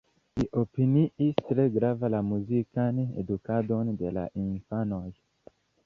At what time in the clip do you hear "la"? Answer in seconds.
2.15-2.23, 4.21-4.29